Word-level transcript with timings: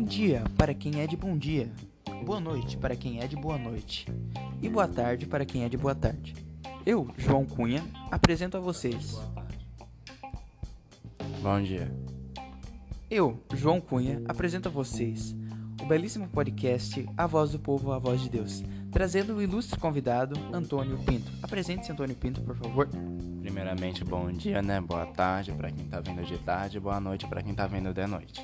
Bom 0.00 0.06
dia 0.06 0.42
para 0.56 0.72
quem 0.72 1.02
é 1.02 1.06
de 1.06 1.14
bom 1.14 1.36
dia. 1.36 1.70
Boa 2.24 2.40
noite 2.40 2.74
para 2.78 2.96
quem 2.96 3.20
é 3.20 3.26
de 3.26 3.36
boa 3.36 3.58
noite. 3.58 4.06
E 4.62 4.66
boa 4.66 4.88
tarde 4.88 5.26
para 5.26 5.44
quem 5.44 5.62
é 5.62 5.68
de 5.68 5.76
boa 5.76 5.94
tarde. 5.94 6.34
Eu, 6.86 7.06
João 7.18 7.44
Cunha, 7.44 7.84
apresento 8.10 8.56
a 8.56 8.60
vocês. 8.60 9.20
Bom 11.42 11.62
dia. 11.62 11.94
Eu, 13.10 13.44
João 13.52 13.78
Cunha, 13.78 14.22
apresento 14.26 14.70
a 14.70 14.72
vocês 14.72 15.36
o 15.82 15.84
belíssimo 15.84 16.28
podcast 16.28 17.06
A 17.14 17.26
Voz 17.26 17.50
do 17.50 17.58
Povo, 17.58 17.92
A 17.92 17.98
Voz 17.98 18.22
de 18.22 18.30
Deus, 18.30 18.64
trazendo 18.90 19.34
o 19.34 19.42
ilustre 19.42 19.78
convidado 19.78 20.34
Antônio 20.50 20.96
Pinto. 21.04 21.30
Apresente-se, 21.42 21.92
Antônio 21.92 22.16
Pinto, 22.16 22.40
por 22.40 22.56
favor. 22.56 22.88
Primeiramente, 23.42 24.02
bom 24.02 24.32
dia, 24.32 24.62
né? 24.62 24.80
Boa 24.80 25.04
tarde 25.04 25.52
para 25.52 25.70
quem 25.70 25.86
tá 25.86 26.00
vindo 26.00 26.22
de 26.22 26.38
tarde, 26.38 26.80
boa 26.80 26.98
noite 26.98 27.26
para 27.26 27.42
quem 27.42 27.54
tá 27.54 27.66
vindo 27.66 27.92
de 27.92 28.06
noite. 28.06 28.42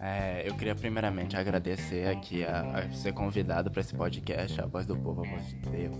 É, 0.00 0.48
eu 0.48 0.54
queria 0.54 0.74
primeiramente 0.74 1.36
agradecer 1.36 2.08
aqui 2.08 2.42
a, 2.42 2.78
a 2.78 2.92
ser 2.92 3.12
convidado 3.12 3.70
para 3.70 3.82
esse 3.82 3.94
podcast, 3.94 4.58
A 4.58 4.64
Voz 4.64 4.86
do 4.86 4.96
Povo, 4.96 5.22
A 5.22 5.28
Voz 5.28 5.46
de 5.48 5.56
Deus. 5.56 5.96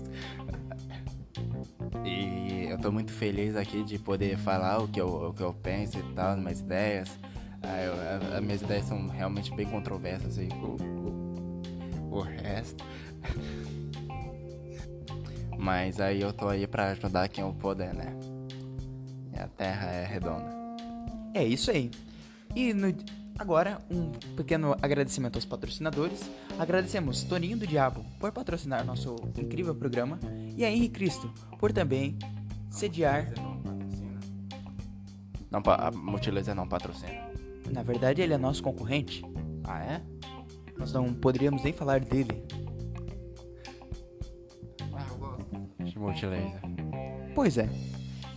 E 2.03 2.65
eu 2.67 2.79
tô 2.79 2.91
muito 2.91 3.11
feliz 3.11 3.55
aqui 3.55 3.83
de 3.83 3.99
poder 3.99 4.37
falar 4.37 4.79
o 4.79 4.87
que 4.87 4.99
eu, 4.99 5.07
o 5.07 5.33
que 5.33 5.43
eu 5.43 5.53
penso 5.53 5.99
e 5.99 6.03
tal, 6.15 6.35
minhas 6.35 6.61
ideias. 6.61 7.15
Eu, 7.63 8.37
as 8.37 8.43
minhas 8.43 8.63
ideias 8.63 8.85
são 8.85 9.07
realmente 9.07 9.53
bem 9.53 9.67
controversas 9.67 10.39
e 10.39 10.47
o, 10.47 10.77
o, 12.09 12.17
o 12.17 12.21
resto. 12.21 12.83
Mas 15.59 15.99
aí 15.99 16.21
eu 16.21 16.33
tô 16.33 16.47
aí 16.47 16.65
pra 16.65 16.89
ajudar 16.89 17.29
quem 17.29 17.43
eu 17.43 17.53
puder, 17.53 17.93
né? 17.93 18.17
E 19.31 19.39
a 19.39 19.47
terra 19.47 19.91
é 19.91 20.07
redonda. 20.07 20.49
É 21.35 21.43
isso 21.43 21.69
aí. 21.69 21.91
E 22.55 22.73
no, 22.73 22.91
agora, 23.41 23.79
um 23.89 24.11
pequeno 24.35 24.75
agradecimento 24.81 25.35
aos 25.35 25.45
patrocinadores. 25.45 26.21
Agradecemos 26.59 27.23
Toninho 27.23 27.57
do 27.57 27.65
Diabo 27.65 28.05
por 28.19 28.31
patrocinar 28.31 28.85
nosso 28.85 29.15
incrível 29.35 29.73
programa 29.73 30.19
e 30.55 30.63
a 30.63 30.69
Henrique 30.69 30.93
Cristo 30.93 31.33
por 31.59 31.73
também 31.73 32.17
sediar. 32.69 33.33
Não, 35.49 35.61
a 35.65 35.91
Multilaser 35.91 36.55
não 36.55 36.67
patrocina. 36.67 37.31
Na 37.71 37.81
verdade, 37.83 38.21
ele 38.21 38.33
é 38.33 38.37
nosso 38.37 38.61
concorrente. 38.61 39.23
Ah, 39.63 39.83
é? 39.83 40.01
Nós 40.77 40.93
não 40.93 41.11
poderíamos 41.13 41.63
nem 41.63 41.73
falar 41.73 41.99
dele. 41.99 42.43
Ah, 44.93 45.05
eu 45.09 45.17
gosto. 45.17 45.83
De 45.83 45.97
Multilaser. 45.99 46.61
Pois 47.33 47.57
é. 47.57 47.67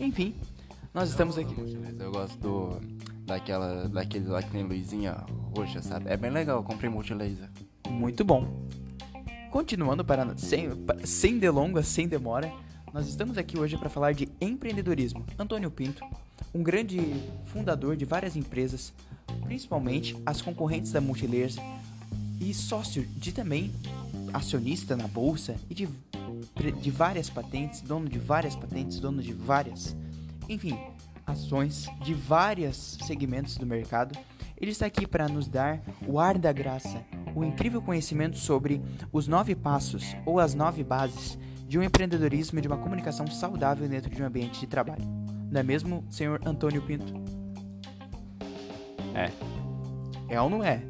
Enfim, 0.01 0.35
nós 0.93 1.11
estamos 1.11 1.37
Eu 1.37 1.45
aqui. 1.45 1.55
do 1.55 1.61
Multilaser, 1.61 2.01
Eu 2.01 2.11
gosto 2.11 2.39
do. 2.39 2.94
Daquela. 3.25 3.89
Daquele 3.89 4.27
lá 4.27 4.43
que 4.43 4.51
tem 4.51 4.63
luzinha 4.63 5.25
roxa, 5.57 5.83
sabe? 5.83 6.11
É 6.11 6.17
bem 6.17 6.31
legal, 6.31 6.59
eu 6.59 6.63
comprei 6.63 6.91
Multilaser. 6.91 7.51
Muito 7.89 8.25
bom. 8.25 8.69
Continuando 9.51 10.05
para 10.05 10.37
sem, 10.37 10.69
sem 11.05 11.39
delongas, 11.39 11.87
sem 11.87 12.09
demora, 12.09 12.53
nós 12.93 13.07
estamos 13.09 13.39
aqui 13.39 13.59
hoje 13.59 13.77
para 13.77 13.89
falar 13.89 14.13
de 14.13 14.29
empreendedorismo. 14.41 15.25
Antônio 15.39 15.71
Pinto, 15.71 16.05
um 16.53 16.63
grande 16.63 17.01
fundador 17.47 17.97
de 17.97 18.05
várias 18.05 18.37
empresas, 18.37 18.93
principalmente 19.45 20.17
as 20.27 20.43
concorrentes 20.43 20.93
da 20.93 21.01
Multilaser, 21.01 21.63
e 22.41 22.53
sócio 22.53 23.07
de 23.07 23.33
também 23.33 23.73
acionista 24.33 24.97
na 24.97 25.07
bolsa 25.07 25.57
e 25.71 25.75
de, 25.75 25.89
de 26.81 26.91
várias 26.91 27.31
patentes, 27.31 27.81
dono 27.81 28.09
de 28.09 28.19
várias 28.19 28.57
patentes, 28.57 28.99
dono 28.99 29.23
de 29.23 29.33
várias, 29.33 29.97
enfim, 30.49 30.79
ações 31.27 31.87
de 32.03 32.15
vários 32.15 32.99
segmentos 33.03 33.57
do 33.57 33.67
mercado. 33.67 34.17
Ele 34.61 34.71
está 34.71 34.87
aqui 34.87 35.07
para 35.07 35.29
nos 35.29 35.49
dar 35.49 35.81
o 36.07 36.19
ar 36.19 36.39
da 36.39 36.53
graça, 36.53 37.05
o 37.35 37.45
incrível 37.45 37.83
conhecimento 37.83 38.39
sobre 38.39 38.81
os 39.13 39.27
nove 39.27 39.55
passos 39.55 40.15
ou 40.25 40.39
as 40.39 40.55
nove 40.55 40.85
bases 40.85 41.39
de 41.67 41.79
um 41.79 41.83
empreendedorismo 41.83 42.59
e 42.59 42.63
de 42.63 42.69
uma 42.69 42.79
comunicação 42.79 43.27
saudável 43.27 43.89
dentro 43.89 44.11
de 44.11 44.23
um 44.23 44.27
ambiente 44.27 44.61
de 44.61 44.67
trabalho. 44.67 45.05
Não 45.51 45.61
é 45.61 45.63
mesmo, 45.63 46.05
senhor 46.09 46.41
Antônio 46.45 46.83
Pinto? 46.83 47.15
É, 49.15 49.31
É 50.29 50.41
ou 50.41 50.51
não 50.51 50.63
é? 50.63 50.83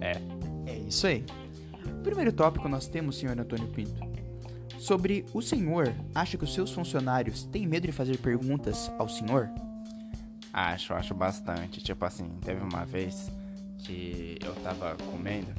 é. 0.00 0.12
É 0.66 0.78
isso 0.78 1.06
aí. 1.06 1.24
Primeiro 2.02 2.32
tópico 2.32 2.68
nós 2.68 2.86
temos, 2.86 3.18
senhor 3.18 3.38
Antônio 3.38 3.68
Pinto, 3.68 4.05
sobre 4.86 5.26
o 5.34 5.42
senhor 5.42 5.92
acha 6.14 6.38
que 6.38 6.44
os 6.44 6.54
seus 6.54 6.70
funcionários 6.70 7.44
têm 7.44 7.66
medo 7.66 7.86
de 7.86 7.92
fazer 7.92 8.18
perguntas 8.18 8.90
ao 8.98 9.08
senhor? 9.08 9.50
Acho, 10.52 10.94
acho 10.94 11.12
bastante. 11.14 11.82
Tipo 11.82 12.04
assim, 12.04 12.28
teve 12.44 12.62
uma 12.62 12.84
vez 12.84 13.30
que 13.78 14.38
eu 14.44 14.54
tava 14.56 14.96
comendo 15.10 15.52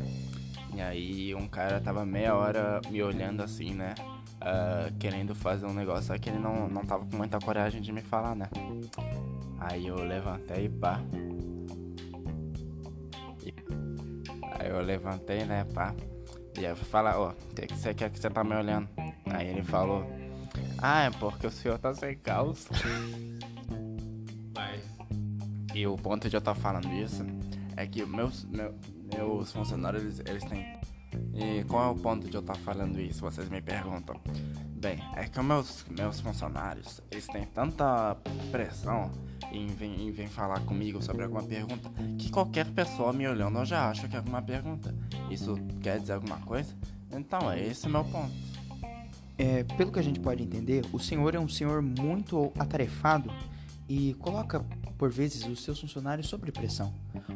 e 0.73 0.81
aí 0.81 1.35
um 1.35 1.47
cara 1.47 1.79
tava 1.79 2.05
meia 2.05 2.35
hora 2.35 2.81
me 2.89 3.03
olhando 3.03 3.43
assim, 3.43 3.73
né? 3.73 3.93
ah, 4.41 4.89
querendo 4.99 5.35
fazer 5.35 5.65
um 5.65 5.73
negócio, 5.73 6.03
só 6.03 6.17
que 6.17 6.29
ele 6.29 6.39
não, 6.39 6.67
não 6.69 6.85
tava 6.85 7.05
com 7.05 7.17
muita 7.17 7.39
coragem 7.39 7.81
de 7.81 7.91
me 7.91 8.01
falar, 8.01 8.35
né? 8.35 8.47
Aí 9.59 9.87
eu 9.87 9.95
levantei 9.95 10.65
e 10.65 10.69
pá. 10.69 11.01
Aí 14.59 14.69
eu 14.69 14.81
levantei, 14.81 15.43
né, 15.45 15.65
pá. 15.73 15.93
E 16.57 16.65
aí 16.65 16.71
eu 16.71 16.75
fui 16.75 16.87
falar, 16.87 17.19
ó, 17.19 17.31
o 17.31 17.55
que 17.55 17.67
que 17.67 17.77
você 17.77 17.93
quer 17.93 18.09
que 18.09 18.19
você 18.19 18.29
tá 18.29 18.43
me 18.43 18.55
olhando? 18.55 18.87
Aí 19.37 19.49
ele 19.49 19.61
falou, 19.61 20.03
ah, 20.79 21.03
é 21.03 21.11
porque 21.11 21.45
o 21.45 21.51
senhor 21.51 21.77
tá 21.77 21.93
sem 21.93 22.17
calça. 22.17 22.69
E 25.75 25.85
o 25.85 25.95
ponto 25.95 26.27
de 26.27 26.35
eu 26.35 26.39
estar 26.39 26.55
falando 26.55 26.91
isso 26.91 27.23
é 27.75 27.85
que 27.85 28.03
meus, 28.03 28.45
meu- 28.45 28.73
meus 29.15 29.51
funcionários, 29.51 30.01
eles, 30.03 30.21
eles 30.25 30.43
têm. 30.45 30.65
E 31.35 31.63
qual 31.65 31.89
é 31.89 31.91
o 31.91 31.95
ponto 31.95 32.27
de 32.27 32.35
eu 32.35 32.41
estar 32.41 32.55
falando 32.55 32.99
isso? 32.99 33.21
Vocês 33.21 33.47
me 33.47 33.61
perguntam. 33.61 34.19
Bem, 34.71 35.03
é 35.15 35.25
que 35.25 35.39
meus, 35.39 35.85
meus 35.87 36.19
funcionários, 36.19 36.99
eles 37.11 37.27
têm 37.27 37.45
tanta 37.45 38.15
pressão 38.51 39.11
em 39.51 39.67
vir, 39.67 39.99
em 40.01 40.09
vir 40.11 40.27
falar 40.29 40.61
comigo 40.61 40.99
sobre 41.01 41.23
alguma 41.23 41.43
pergunta 41.43 41.91
que 42.17 42.31
qualquer 42.31 42.65
pessoa 42.71 43.13
me 43.13 43.27
olhando 43.27 43.59
eu 43.59 43.65
já 43.65 43.87
acho 43.87 44.07
que 44.09 44.15
é 44.15 44.17
alguma 44.17 44.41
pergunta. 44.41 44.95
Isso 45.29 45.55
quer 45.81 45.99
dizer 45.99 46.13
alguma 46.13 46.37
coisa? 46.39 46.75
Então, 47.11 47.51
é 47.51 47.61
esse 47.63 47.87
meu 47.87 48.03
ponto. 48.03 48.33
É, 49.37 49.63
pelo 49.63 49.91
que 49.91 49.99
a 49.99 50.03
gente 50.03 50.19
pode 50.19 50.41
entender, 50.43 50.83
o 50.91 50.99
senhor 50.99 51.35
é 51.35 51.39
um 51.39 51.47
senhor 51.47 51.81
muito 51.81 52.51
atarefado 52.57 53.31
e 53.87 54.15
coloca, 54.15 54.65
por 54.97 55.09
vezes, 55.09 55.45
os 55.45 55.63
seus 55.63 55.79
funcionários 55.79 56.27
sob 56.27 56.51
pressão. 56.51 56.93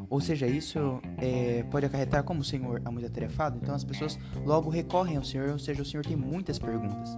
Ou 0.09 0.19
seja, 0.19 0.47
isso 0.47 0.99
é, 1.17 1.63
pode 1.71 1.85
acarretar 1.85 2.23
como 2.23 2.41
o 2.41 2.43
senhor 2.43 2.81
é 2.83 2.89
muito 2.89 3.05
atarefado, 3.05 3.57
então 3.61 3.73
as 3.73 3.83
pessoas 3.83 4.19
logo 4.43 4.69
recorrem 4.69 5.17
ao 5.17 5.23
senhor, 5.23 5.49
ou 5.49 5.59
seja, 5.59 5.81
o 5.81 5.85
senhor 5.85 6.05
tem 6.05 6.17
muitas 6.17 6.59
perguntas. 6.59 7.15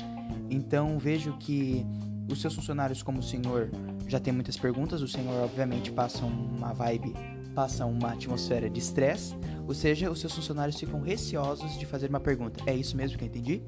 Então 0.50 1.00
vejo 1.00 1.36
que 1.38 1.86
os 2.32 2.42
seus 2.42 2.54
funcionários, 2.54 3.02
como 3.02 3.20
o 3.20 3.24
senhor 3.24 3.72
já 4.08 4.20
tem 4.20 4.34
muitas 4.34 4.58
perguntas, 4.58 5.02
o 5.02 5.08
senhor 5.08 5.44
obviamente 5.44 5.92
passa 5.92 6.26
uma 6.26 6.74
vibe, 6.74 7.14
passa 7.56 7.86
uma 7.86 8.12
atmosfera 8.12 8.70
de 8.70 8.80
estresse, 8.80 9.36
ou 9.68 9.74
seja, 9.74 10.12
os 10.12 10.20
seus 10.20 10.34
funcionários 10.34 10.80
ficam 10.80 11.02
receosos 11.02 11.78
de 11.78 11.86
fazer 11.86 12.10
uma 12.10 12.20
pergunta. 12.20 12.64
É 12.68 12.76
isso 12.76 12.96
mesmo 12.96 13.18
que 13.18 13.24
eu 13.24 13.28
entendi? 13.28 13.64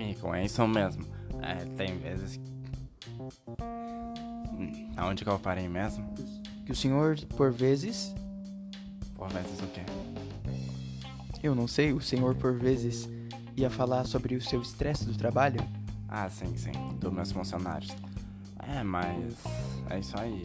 Ficam, 0.00 0.34
é 0.34 0.46
isso 0.46 0.66
mesmo. 0.66 1.04
É, 1.42 1.56
tem 1.76 1.98
vezes. 1.98 2.40
Hum, 4.50 4.90
Aonde 4.96 5.24
que 5.24 5.30
eu 5.30 5.38
parei 5.38 5.68
mesmo? 5.68 6.08
Que 6.64 6.72
o 6.72 6.74
senhor, 6.74 7.18
por 7.36 7.52
vezes, 7.52 8.14
Por 9.14 9.28
vezes 9.28 9.60
o 9.60 9.66
quê? 9.66 9.82
eu 11.42 11.54
não 11.54 11.68
sei, 11.68 11.92
o 11.92 12.00
senhor 12.00 12.34
por 12.34 12.58
vezes 12.58 13.08
ia 13.56 13.68
falar 13.68 14.06
sobre 14.06 14.34
o 14.36 14.40
seu 14.42 14.62
estresse 14.62 15.04
do 15.04 15.14
trabalho? 15.16 15.60
Ah, 16.08 16.28
sim, 16.30 16.56
sim, 16.56 16.72
dos 16.98 17.12
meus 17.12 17.30
funcionários. 17.30 17.94
É, 18.74 18.82
mas 18.82 19.34
é 19.90 19.98
isso 19.98 20.18
aí. 20.18 20.42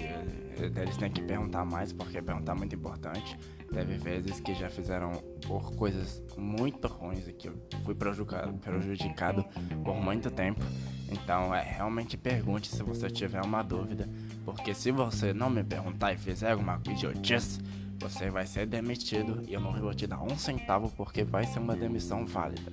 Ele- 0.58 0.80
Eles 0.80 0.98
têm 0.98 1.10
que 1.12 1.22
perguntar 1.22 1.66
mais, 1.66 1.92
porque 1.94 2.22
perguntar 2.22 2.54
é 2.54 2.56
muito 2.56 2.76
importante. 2.76 3.38
Teve 3.72 3.98
vezes 3.98 4.40
que 4.40 4.54
já 4.54 4.70
fizeram 4.70 5.12
por 5.46 5.74
coisas 5.76 6.22
muito 6.38 6.88
ruins 6.88 7.28
e 7.28 7.34
que 7.34 7.48
eu 7.50 7.56
fui 7.84 7.96
prejudicado 7.96 9.46
por 9.84 9.96
muito 9.96 10.30
tempo. 10.32 10.62
Então, 11.12 11.54
é 11.54 11.62
realmente 11.62 12.18
pergunte 12.18 12.68
se 12.68 12.82
você 12.84 13.10
tiver 13.10 13.42
uma 13.44 13.62
dúvida. 13.64 14.10
Porque 14.44 14.74
se 14.74 14.92
você 14.92 15.34
não 15.34 15.50
me 15.50 15.64
perguntar 15.64 16.14
e 16.14 16.18
fizer 16.18 16.52
alguma 16.52 16.80
idiotice, 16.90 17.60
você 18.00 18.30
vai 18.30 18.46
ser 18.46 18.66
demitido 18.68 19.42
e 19.48 19.54
eu 19.54 19.60
não 19.60 19.74
vou 19.74 19.94
te 19.94 20.06
dar 20.08 20.22
um 20.22 20.38
centavo 20.38 20.92
porque 20.96 21.24
vai 21.24 21.46
ser 21.46 21.60
uma 21.60 21.76
demissão 21.76 22.26
válida. 22.26 22.72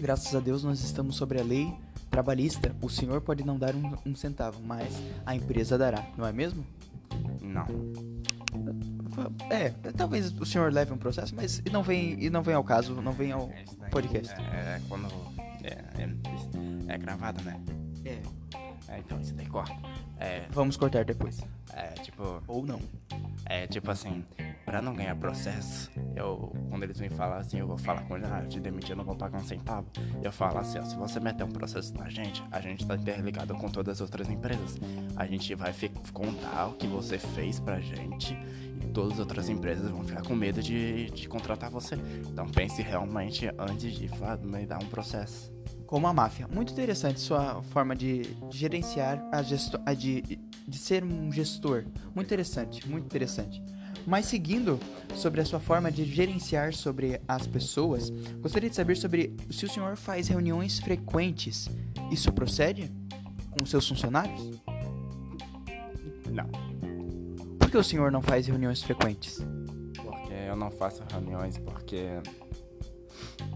Graças 0.00 0.34
a 0.34 0.40
Deus 0.40 0.62
nós 0.64 0.80
estamos 0.80 1.16
sobre 1.16 1.40
a 1.40 1.44
lei 1.44 1.72
trabalhista. 2.10 2.74
O 2.80 2.88
senhor 2.88 3.20
pode 3.20 3.44
não 3.44 3.58
dar 3.58 3.74
um, 3.74 3.92
um 4.06 4.14
centavo, 4.14 4.60
mas 4.62 4.96
a 5.26 5.34
empresa 5.34 5.76
dará, 5.76 6.06
não 6.16 6.26
é 6.26 6.32
mesmo? 6.32 6.64
Não. 7.40 7.66
É, 9.50 9.70
talvez 9.96 10.32
o 10.32 10.46
senhor 10.46 10.72
leve 10.72 10.92
um 10.92 10.98
processo, 10.98 11.34
mas 11.34 11.62
não 11.72 11.82
vem, 11.82 12.22
e 12.22 12.30
não 12.30 12.42
vem 12.42 12.54
ao 12.54 12.62
caso, 12.62 12.94
não 13.00 13.12
vem 13.12 13.32
ao 13.32 13.50
É 13.50 13.88
podcast. 13.90 14.34
É, 14.34 14.76
é 14.76 14.80
quando. 14.88 15.08
É, 15.64 16.02
é, 16.02 16.94
é 16.94 16.98
gravado, 16.98 17.42
né? 17.42 17.60
É, 18.04 18.20
É, 18.88 18.98
então 18.98 19.20
isso 19.20 19.34
daí 19.34 19.46
corta. 19.46 19.74
É, 20.18 20.46
vamos 20.50 20.76
cortar 20.76 21.04
depois. 21.04 21.40
é 21.74 21.88
tipo. 22.02 22.42
Ou 22.46 22.64
não. 22.64 22.80
É 23.44 23.66
tipo 23.66 23.90
assim. 23.90 24.24
Pra 24.68 24.82
não 24.82 24.94
ganhar 24.94 25.16
processo, 25.16 25.90
eu, 26.14 26.54
quando 26.68 26.82
eles 26.82 26.98
vêm 26.98 27.08
falar 27.08 27.38
assim, 27.38 27.58
eu 27.58 27.66
vou 27.66 27.78
falar 27.78 28.02
com 28.02 28.14
ele, 28.14 28.26
ah, 28.26 28.44
te 28.46 28.60
demiti, 28.60 28.90
eu 28.90 28.96
não 28.98 29.04
vou 29.04 29.16
pagar 29.16 29.38
um 29.38 29.44
centavo. 29.44 29.86
Eu 30.22 30.30
falo 30.30 30.58
assim, 30.58 30.78
ó, 30.78 30.84
se 30.84 30.94
você 30.94 31.18
meter 31.18 31.42
um 31.42 31.50
processo 31.50 31.96
na 31.96 32.10
gente, 32.10 32.44
a 32.52 32.60
gente 32.60 32.86
tá 32.86 32.94
interligado 32.94 33.54
com 33.54 33.70
todas 33.70 33.94
as 33.94 34.00
outras 34.02 34.28
empresas. 34.28 34.76
A 35.16 35.24
gente 35.24 35.54
vai 35.54 35.74
contar 36.12 36.66
o 36.66 36.74
que 36.74 36.86
você 36.86 37.18
fez 37.18 37.58
pra 37.58 37.80
gente 37.80 38.36
e 38.84 38.86
todas 38.88 39.14
as 39.14 39.20
outras 39.20 39.48
empresas 39.48 39.90
vão 39.90 40.04
ficar 40.04 40.22
com 40.22 40.34
medo 40.34 40.62
de, 40.62 41.06
de 41.12 41.26
contratar 41.28 41.70
você. 41.70 41.94
Então 42.30 42.46
pense 42.46 42.82
realmente 42.82 43.50
antes 43.58 43.94
de 43.94 44.10
me 44.42 44.66
dar 44.66 44.82
um 44.82 44.86
processo 44.86 45.50
como 45.86 46.06
a 46.06 46.12
máfia. 46.12 46.46
Muito 46.46 46.72
interessante 46.72 47.20
sua 47.20 47.62
forma 47.62 47.96
de 47.96 48.36
gerenciar 48.50 49.26
a 49.32 49.42
gesto 49.42 49.80
a 49.86 49.94
de, 49.94 50.20
de 50.68 50.78
ser 50.78 51.02
um 51.02 51.32
gestor. 51.32 51.86
Muito 52.14 52.26
interessante, 52.26 52.86
muito 52.86 53.06
interessante. 53.06 53.62
Mas 54.08 54.24
seguindo 54.24 54.80
sobre 55.14 55.42
a 55.42 55.44
sua 55.44 55.60
forma 55.60 55.92
de 55.92 56.02
gerenciar 56.06 56.72
sobre 56.72 57.20
as 57.28 57.46
pessoas, 57.46 58.08
gostaria 58.40 58.70
de 58.70 58.74
saber 58.74 58.96
sobre 58.96 59.36
se 59.50 59.66
o 59.66 59.68
senhor 59.68 59.98
faz 59.98 60.28
reuniões 60.28 60.78
frequentes. 60.78 61.68
Isso 62.10 62.32
procede 62.32 62.90
com 63.50 63.66
seus 63.66 63.86
funcionários? 63.86 64.58
Não. 66.32 66.46
Por 67.58 67.70
que 67.70 67.76
o 67.76 67.84
senhor 67.84 68.10
não 68.10 68.22
faz 68.22 68.46
reuniões 68.46 68.82
frequentes? 68.82 69.44
Porque 70.02 70.32
eu 70.32 70.56
não 70.56 70.70
faço 70.70 71.02
reuniões 71.12 71.58
porque 71.58 72.06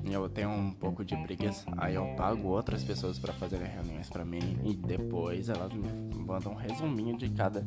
eu 0.05 0.29
tenho 0.29 0.51
um 0.51 0.71
pouco 0.71 1.03
de 1.03 1.17
preguiça. 1.17 1.65
Aí 1.79 1.95
eu 1.95 2.05
pago 2.15 2.49
outras 2.49 2.85
pessoas 2.85 3.19
para 3.19 3.33
fazerem 3.33 3.69
reuniões 3.69 4.11
para 4.11 4.23
mim 4.23 4.59
e 4.65 4.75
depois 4.75 5.49
elas 5.49 5.73
me 5.73 5.89
mandam 6.15 6.53
um 6.53 6.57
resuminho 6.57 7.17
de 7.17 7.31
cada 7.31 7.67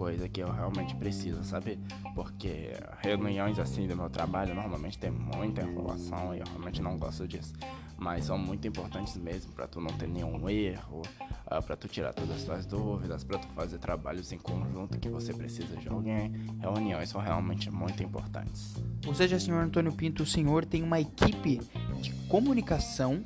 coisa 0.00 0.26
que 0.30 0.40
eu 0.40 0.50
realmente 0.50 0.96
preciso, 0.96 1.44
sabe? 1.44 1.78
Porque 2.14 2.72
reuniões 3.02 3.58
assim 3.58 3.86
do 3.86 3.94
meu 3.94 4.08
trabalho 4.08 4.54
normalmente 4.54 4.96
tem 4.98 5.10
muita 5.10 5.60
enrolação 5.60 6.34
e 6.34 6.38
eu 6.38 6.46
realmente 6.46 6.80
não 6.80 6.96
gosto 6.96 7.28
disso. 7.28 7.52
Mas 7.98 8.24
são 8.24 8.38
muito 8.38 8.66
importantes 8.66 9.14
mesmo 9.18 9.52
para 9.52 9.66
tu 9.66 9.78
não 9.78 9.92
ter 9.98 10.08
nenhum 10.08 10.48
erro, 10.48 11.02
ah, 11.46 11.60
para 11.60 11.76
tu 11.76 11.86
tirar 11.86 12.14
todas 12.14 12.36
as 12.36 12.44
tuas 12.44 12.64
dúvidas, 12.64 13.24
para 13.24 13.40
tu 13.40 13.48
fazer 13.48 13.76
trabalhos 13.76 14.32
em 14.32 14.38
conjunto 14.38 14.98
que 14.98 15.10
você 15.10 15.34
precisa 15.34 15.76
de 15.76 15.86
alguém. 15.86 16.32
Reuniões 16.58 17.10
são 17.10 17.20
realmente 17.20 17.70
muito 17.70 18.02
importantes. 18.02 18.82
Ou 19.06 19.14
seja, 19.14 19.38
senhor 19.38 19.62
Antônio 19.62 19.92
Pinto, 19.92 20.22
o 20.22 20.26
senhor 20.26 20.64
tem 20.64 20.82
uma 20.82 20.98
equipe 20.98 21.60
de 22.00 22.14
comunicação 22.26 23.22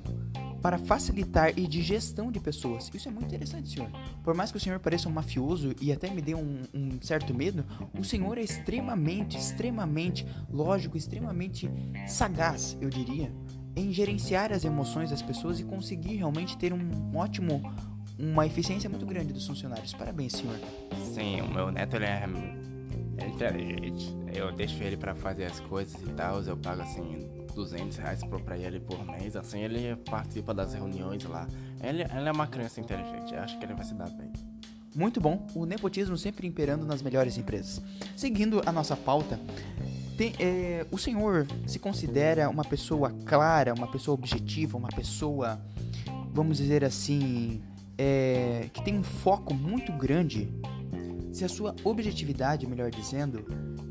para 0.65 0.79
facilitar 0.79 1.53
e 1.59 1.67
de 1.67 1.83
gestão 1.83 2.33
de 2.33 2.41
pessoas. 2.41 2.91
Isso 2.95 3.07
é 3.07 3.11
muito 3.11 3.27
interessante, 3.27 3.69
senhor. 3.69 3.91
Por 4.23 4.35
mais 4.35 4.51
que 4.51 4.57
o 4.57 4.61
senhor 4.61 4.81
pareça 4.81 5.11
um 5.11 5.13
mafioso 5.13 5.75
e 5.79 5.93
até 5.93 6.09
me 6.09 6.23
dê 6.23 6.35
um, 6.35 6.63
um 6.73 7.03
certo 7.03 7.35
medo, 7.35 7.63
o 7.99 8.03
senhor 8.03 8.39
é 8.39 8.41
extremamente, 8.41 9.37
extremamente 9.37 10.27
lógico, 10.51 10.97
extremamente 10.97 11.69
sagaz, 12.07 12.79
eu 12.81 12.89
diria, 12.89 13.31
em 13.77 13.93
gerenciar 13.93 14.55
as 14.55 14.65
emoções 14.65 15.11
das 15.11 15.21
pessoas 15.21 15.61
e 15.61 15.65
conseguir 15.65 16.17
realmente 16.17 16.57
ter 16.57 16.73
um 16.73 17.15
ótimo, 17.15 17.61
uma 18.19 18.47
eficiência 18.47 18.89
muito 18.89 19.05
grande 19.05 19.35
dos 19.35 19.47
funcionários. 19.47 19.93
Parabéns, 19.93 20.33
senhor. 20.33 20.59
Sim, 21.13 21.43
o 21.43 21.53
meu 21.53 21.71
neto 21.71 21.97
ele 21.97 22.07
é, 22.07 22.27
é 23.19 23.29
inteligente. 23.29 24.17
Eu 24.33 24.51
deixo 24.51 24.83
ele 24.83 24.97
para 24.97 25.15
fazer 25.15 25.45
as 25.45 25.61
coisas 25.61 26.01
e 26.01 26.11
tal, 26.15 26.41
eu 26.41 26.57
pago 26.57 26.81
assim 26.81 27.44
200 27.55 27.97
reais 27.97 28.21
pra 28.45 28.59
ele 28.59 28.81
por 28.81 29.05
mês, 29.07 29.37
assim 29.37 29.61
ele 29.61 29.97
participa 29.97 30.53
das 30.53 30.75
reuniões 30.75 31.25
lá. 31.25 31.47
Ele, 31.83 32.03
ele 32.03 32.29
é 32.29 32.33
uma 32.33 32.47
criança 32.47 32.81
inteligente, 32.81 33.35
acho 33.35 33.59
que 33.59 33.65
ele 33.65 33.75
vai 33.75 33.85
se 33.85 33.95
dar 33.95 34.11
bem. 34.11 34.33
Muito 34.95 35.21
bom, 35.21 35.47
o 35.55 35.67
nepotismo 35.67 36.17
sempre 36.17 36.47
imperando 36.47 36.87
nas 36.87 37.03
melhores 37.03 37.37
empresas. 37.37 37.83
Seguindo 38.17 38.63
a 38.65 38.71
nossa 38.71 38.97
pauta, 38.97 39.41
tem, 40.17 40.33
é, 40.39 40.87
o 40.91 40.99
senhor 40.99 41.47
se 41.67 41.81
considera 41.81 42.49
uma 42.49 42.65
pessoa 42.65 43.11
clara, 43.25 43.75
uma 43.75 43.89
pessoa 43.89 44.15
objetiva, 44.15 44.79
uma 44.79 44.89
pessoa, 44.89 45.61
vamos 46.33 46.59
dizer 46.59 46.85
assim, 46.85 47.61
é, 47.99 48.69
que 48.73 48.85
tem 48.85 48.97
um 48.97 49.03
foco 49.03 49.53
muito 49.53 49.93
grande? 49.93 50.49
Se 51.33 51.45
a 51.45 51.49
sua 51.49 51.75
objetividade, 51.83 52.65
melhor 52.65 52.91
dizendo, 52.93 53.45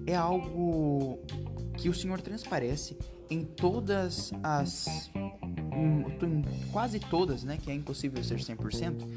é 0.08 0.16
algo 0.16 1.20
que 1.78 1.90
o 1.90 1.94
senhor 1.94 2.22
transparece 2.22 2.98
em 3.30 3.44
todas 3.44 4.32
as. 4.42 5.10
Em 5.16 6.04
quase 6.72 7.00
todas, 7.00 7.44
né? 7.44 7.58
Que 7.62 7.72
é 7.72 7.74
impossível 7.74 8.24
ser 8.24 8.40
100%. 8.40 9.08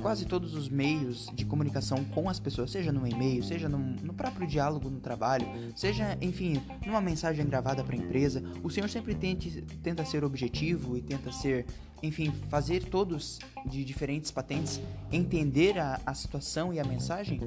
Quase 0.00 0.24
todos 0.24 0.54
os 0.54 0.68
meios 0.68 1.28
de 1.34 1.44
comunicação 1.44 2.02
com 2.06 2.28
as 2.28 2.40
pessoas, 2.40 2.70
seja 2.70 2.90
no 2.90 3.06
e-mail, 3.06 3.42
seja 3.42 3.68
no, 3.68 3.78
no 3.78 4.14
próprio 4.14 4.46
diálogo 4.46 4.88
no 4.88 4.98
trabalho, 4.98 5.46
seja, 5.76 6.16
enfim, 6.20 6.60
numa 6.86 7.00
mensagem 7.00 7.46
gravada 7.46 7.84
para 7.84 7.94
a 7.94 7.98
empresa, 7.98 8.42
o 8.64 8.70
senhor 8.70 8.88
sempre 8.88 9.14
tente, 9.14 9.62
tenta 9.82 10.04
ser 10.04 10.24
objetivo 10.24 10.96
e 10.96 11.02
tenta 11.02 11.30
ser, 11.30 11.66
enfim, 12.02 12.32
fazer 12.48 12.84
todos 12.84 13.38
de 13.66 13.84
diferentes 13.84 14.30
patentes 14.30 14.80
entender 15.12 15.78
a, 15.78 16.00
a 16.06 16.14
situação 16.14 16.72
e 16.72 16.80
a 16.80 16.84
mensagem 16.84 17.38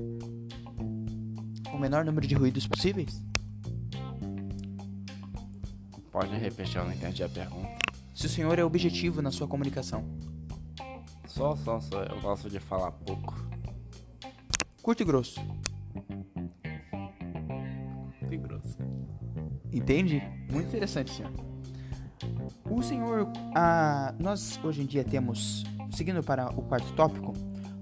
com 1.69 1.77
o 1.77 1.79
menor 1.79 2.05
número 2.05 2.25
de 2.25 2.35
ruídos 2.35 2.67
possíveis? 2.67 3.21
Pode 6.15 6.33
repetir, 6.37 6.77
eu 6.77 6.85
não 6.85 6.93
entendi 6.93 7.21
a 7.25 7.27
pergunta. 7.27 7.75
Se 8.13 8.25
o 8.25 8.29
senhor 8.29 8.57
é 8.57 8.63
objetivo 8.63 9.21
na 9.21 9.31
sua 9.31 9.49
comunicação. 9.49 10.05
Só, 11.27 11.57
só, 11.57 11.81
só. 11.81 12.03
Eu 12.03 12.21
gosto 12.21 12.49
de 12.49 12.57
falar 12.57 12.89
pouco. 12.93 13.35
Curto 14.81 15.03
e 15.03 15.05
grosso. 15.05 15.41
Curto 18.17 18.33
e 18.33 18.37
grosso. 18.37 18.77
Entende? 19.73 20.23
Muito 20.49 20.69
interessante, 20.69 21.11
senhor. 21.11 21.33
O 22.71 22.81
senhor. 22.81 23.29
Ah, 23.53 24.15
nós 24.17 24.57
hoje 24.63 24.83
em 24.83 24.85
dia 24.85 25.03
temos. 25.03 25.65
Seguindo 25.91 26.23
para 26.23 26.47
o 26.57 26.61
quarto 26.61 26.93
tópico, 26.93 27.33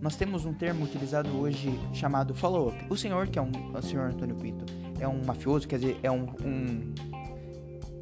nós 0.01 0.15
temos 0.15 0.43
um 0.43 0.55
termo 0.55 0.85
utilizado 0.85 1.29
hoje 1.39 1.79
chamado 1.93 2.33
follow-up. 2.33 2.83
O 2.89 2.97
senhor, 2.97 3.27
que 3.27 3.37
é 3.37 3.41
um. 3.43 3.51
O 3.77 3.81
senhor 3.83 4.09
Antônio 4.09 4.35
Pinto, 4.37 4.65
é 4.99 5.07
um 5.07 5.23
mafioso, 5.23 5.67
quer 5.67 5.77
dizer, 5.77 5.99
é 6.01 6.09
um, 6.09 6.25
um 6.43 6.93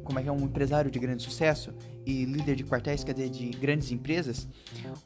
como 0.04 0.18
é 0.18 0.22
que 0.22 0.28
é 0.28 0.32
um 0.32 0.44
empresário 0.44 0.90
de 0.90 0.98
grande 0.98 1.22
sucesso 1.22 1.72
e 2.04 2.24
líder 2.24 2.56
de 2.56 2.64
quartéis, 2.64 3.04
quer 3.04 3.14
dizer, 3.14 3.30
de 3.30 3.50
grandes 3.50 3.90
empresas, 3.90 4.48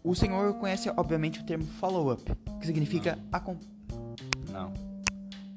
o 0.02 0.14
senhor 0.14 0.54
conhece, 0.54 0.90
obviamente, 0.96 1.40
o 1.40 1.44
termo 1.44 1.64
follow-up, 1.64 2.22
que 2.60 2.66
significa... 2.66 3.18
Não. 4.50 4.72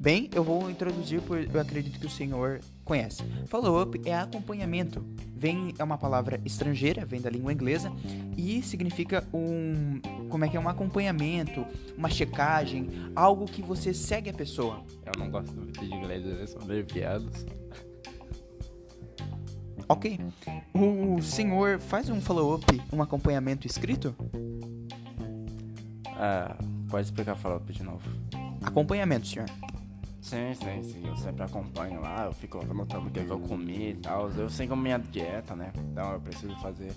Bem, 0.01 0.29
eu 0.33 0.43
vou 0.45 0.69
introduzir, 0.69 1.21
porque 1.21 1.49
eu 1.53 1.59
acredito 1.59 1.99
que 1.99 2.05
o 2.05 2.09
senhor 2.09 2.61
conhece. 2.85 3.21
Follow-up 3.47 3.99
é 4.05 4.15
acompanhamento. 4.15 5.03
Vem, 5.35 5.73
é 5.77 5.83
uma 5.83 5.97
palavra 5.97 6.39
estrangeira, 6.45 7.05
vem 7.05 7.19
da 7.19 7.29
língua 7.29 7.51
inglesa, 7.51 7.91
e 8.37 8.61
significa 8.61 9.27
um... 9.33 9.99
Como 10.29 10.45
é 10.45 10.47
que 10.47 10.55
é? 10.55 10.59
Um 10.59 10.69
acompanhamento, 10.69 11.65
uma 11.97 12.09
checagem, 12.09 12.89
algo 13.13 13.45
que 13.45 13.61
você 13.61 13.93
segue 13.93 14.29
a 14.29 14.33
pessoa. 14.33 14.83
Eu 15.05 15.19
não 15.19 15.29
gosto 15.29 15.53
muito 15.53 15.79
de 15.79 15.93
inglês, 15.93 16.25
eles 16.25 16.51
são 16.51 16.61
abreviados. 16.61 17.45
Ok. 19.89 20.19
O 20.71 21.19
senhor 21.19 21.79
faz 21.79 22.09
um 22.09 22.21
follow-up, 22.21 22.63
um 22.93 23.01
acompanhamento 23.01 23.65
escrito? 23.65 24.15
Ah, 26.15 26.55
pode 26.87 27.05
explicar 27.05 27.35
follow-up 27.35 27.73
de 27.73 27.81
novo. 27.81 28.07
Acompanhamento, 28.63 29.25
senhor. 29.25 29.49
Sim, 30.21 30.53
sim, 30.53 30.83
sim. 30.83 31.07
Eu 31.07 31.17
sempre 31.17 31.41
acompanho 31.41 32.01
lá, 32.01 32.25
eu 32.25 32.33
fico 32.33 32.59
anotando 32.69 33.07
o 33.07 33.11
que, 33.11 33.19
eu 33.19 33.39
comi 33.39 33.89
e 33.89 33.95
tal. 33.95 34.29
Eu 34.29 34.47
sigo 34.47 34.73
a 34.73 34.77
minha 34.77 34.99
dieta, 34.99 35.55
né? 35.55 35.71
Então 35.91 36.13
eu 36.13 36.19
preciso 36.19 36.55
fazer 36.57 36.91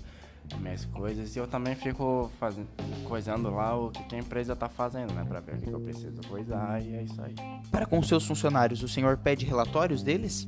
minhas 0.59 0.85
coisas. 0.85 1.35
E 1.35 1.39
eu 1.39 1.47
também 1.47 1.73
fico 1.73 2.29
fazendo, 2.39 2.67
coisando 3.05 3.49
lá 3.49 3.75
o 3.75 3.89
que 3.89 4.15
a 4.15 4.19
empresa 4.19 4.55
tá 4.55 4.69
fazendo, 4.69 5.13
né? 5.15 5.25
Pra 5.27 5.39
ver 5.39 5.55
o 5.55 5.61
que 5.61 5.71
eu 5.71 5.79
preciso 5.79 6.21
coisar 6.29 6.79
e 6.79 6.95
é 6.95 7.01
isso 7.01 7.19
aí. 7.23 7.33
Para 7.71 7.87
com 7.87 8.03
seus 8.03 8.23
funcionários, 8.23 8.83
o 8.83 8.87
senhor 8.87 9.17
pede 9.17 9.47
relatórios 9.47 10.03
deles? 10.03 10.47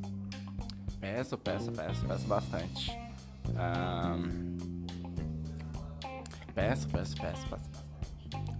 Peço, 1.00 1.38
peço, 1.38 1.72
peço, 1.72 2.06
peço 2.06 2.26
bastante. 2.26 2.92
Um... 3.50 4.86
Peço, 6.54 6.88
peço, 6.88 7.16
peço, 7.18 7.48
peço 7.50 7.70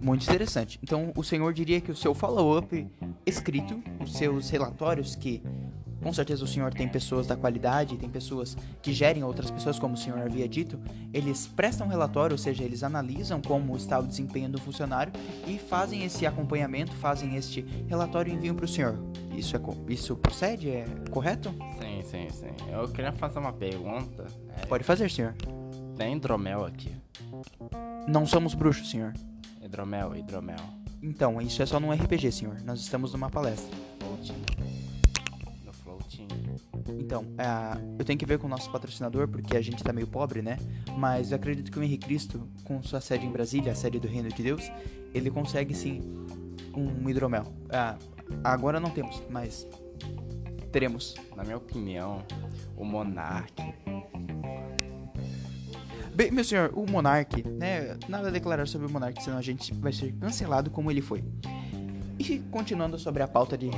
Muito 0.00 0.22
interessante. 0.24 0.78
Então, 0.82 1.12
o 1.16 1.24
senhor 1.24 1.52
diria 1.52 1.80
que 1.80 1.90
o 1.90 1.96
seu 1.96 2.14
follow-up 2.14 2.86
escrito, 3.24 3.82
os 4.00 4.12
seus 4.12 4.50
relatórios 4.50 5.16
que 5.16 5.42
com 6.06 6.12
certeza 6.12 6.44
o 6.44 6.46
senhor 6.46 6.72
tem 6.72 6.88
pessoas 6.88 7.26
da 7.26 7.34
qualidade, 7.34 7.96
tem 7.96 8.08
pessoas 8.08 8.56
que 8.80 8.92
gerem 8.92 9.24
outras 9.24 9.50
pessoas, 9.50 9.76
como 9.76 9.94
o 9.94 9.96
senhor 9.96 10.20
havia 10.20 10.48
dito. 10.48 10.78
Eles 11.12 11.48
prestam 11.48 11.88
relatório, 11.88 12.34
ou 12.34 12.38
seja, 12.38 12.62
eles 12.62 12.84
analisam 12.84 13.42
como 13.42 13.76
está 13.76 13.98
o 13.98 14.06
desempenho 14.06 14.48
do 14.48 14.60
funcionário 14.60 15.12
e 15.48 15.58
fazem 15.58 16.04
esse 16.04 16.24
acompanhamento, 16.24 16.92
fazem 16.92 17.34
este 17.34 17.62
relatório 17.88 18.32
e 18.32 18.36
enviam 18.36 18.54
para 18.54 18.66
o 18.66 18.68
senhor. 18.68 18.96
Isso, 19.34 19.56
é, 19.56 19.60
isso 19.88 20.14
procede? 20.14 20.70
É 20.70 20.84
correto? 21.10 21.52
Sim, 21.80 22.02
sim, 22.04 22.28
sim. 22.30 22.72
Eu 22.72 22.86
queria 22.86 23.10
fazer 23.10 23.40
uma 23.40 23.52
pergunta. 23.52 24.26
É... 24.62 24.66
Pode 24.66 24.84
fazer, 24.84 25.10
senhor. 25.10 25.34
Tem 25.96 26.14
hidromel 26.14 26.64
aqui? 26.64 26.94
Não 28.06 28.24
somos 28.24 28.54
bruxos, 28.54 28.90
senhor. 28.90 29.12
Hidromel, 29.60 30.14
hidromel. 30.14 30.56
Então, 31.02 31.42
isso 31.42 31.60
é 31.60 31.66
só 31.66 31.80
num 31.80 31.90
RPG, 31.90 32.30
senhor. 32.30 32.60
Nós 32.64 32.78
estamos 32.78 33.12
numa 33.12 33.28
palestra. 33.28 33.76
Então, 37.06 37.22
uh, 37.22 37.96
eu 38.00 38.04
tenho 38.04 38.18
que 38.18 38.26
ver 38.26 38.36
com 38.36 38.48
o 38.48 38.50
nosso 38.50 38.68
patrocinador, 38.68 39.28
porque 39.28 39.56
a 39.56 39.60
gente 39.60 39.82
tá 39.82 39.92
meio 39.92 40.08
pobre, 40.08 40.42
né? 40.42 40.58
Mas 40.98 41.30
eu 41.30 41.36
acredito 41.36 41.70
que 41.70 41.78
o 41.78 41.82
Henrique 41.82 42.04
Cristo, 42.04 42.48
com 42.64 42.82
sua 42.82 43.00
sede 43.00 43.24
em 43.24 43.30
Brasília, 43.30 43.70
a 43.70 43.74
sede 43.76 44.00
do 44.00 44.08
Reino 44.08 44.28
de 44.28 44.42
Deus, 44.42 44.68
ele 45.14 45.30
consegue 45.30 45.72
sim 45.72 46.00
um 46.76 47.08
hidromel. 47.08 47.44
Uh, 47.44 47.96
agora 48.42 48.80
não 48.80 48.90
temos, 48.90 49.22
mas 49.30 49.68
teremos. 50.72 51.14
Na 51.36 51.44
minha 51.44 51.56
opinião, 51.58 52.24
o 52.76 52.84
Monark. 52.84 53.54
Bem, 56.12 56.32
meu 56.32 56.42
senhor, 56.42 56.72
o 56.74 56.90
Monark, 56.90 57.46
né? 57.46 57.96
Nada 58.08 58.28
a 58.28 58.30
declarar 58.32 58.66
sobre 58.66 58.88
o 58.88 58.90
Monark, 58.90 59.22
senão 59.22 59.38
a 59.38 59.42
gente 59.42 59.72
vai 59.74 59.92
ser 59.92 60.10
cancelado 60.14 60.72
como 60.72 60.90
ele 60.90 61.00
foi. 61.00 61.22
E 62.18 62.40
continuando 62.50 62.98
sobre 62.98 63.22
a 63.22 63.28
pauta 63.28 63.56
de. 63.56 63.70